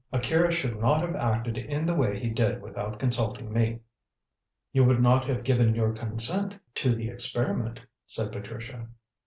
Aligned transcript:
"Akira 0.11 0.51
should 0.51 0.79
not 0.81 1.01
have 1.01 1.15
acted 1.15 1.59
in 1.59 1.85
the 1.85 1.93
way 1.93 2.19
he 2.19 2.27
did 2.31 2.59
without 2.59 2.97
consulting 2.97 3.53
me." 3.53 3.81
"You 4.73 4.83
would 4.85 4.99
not 4.99 5.25
have 5.25 5.43
given 5.43 5.75
your 5.75 5.93
consent 5.93 6.57
to 6.73 6.95
the 6.95 7.09
experiment," 7.09 7.81
said 8.07 8.31
Patricia. 8.31 8.87